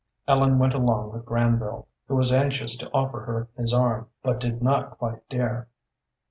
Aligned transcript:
Ellen 0.27 0.57
went 0.57 0.73
along 0.73 1.11
with 1.13 1.25
Granville, 1.27 1.87
who 2.07 2.15
was 2.15 2.33
anxious 2.33 2.75
to 2.79 2.89
offer 2.89 3.19
her 3.19 3.49
his 3.55 3.71
arm, 3.71 4.07
but 4.23 4.39
did 4.39 4.59
not 4.59 4.97
quite 4.97 5.29
dare. 5.29 5.67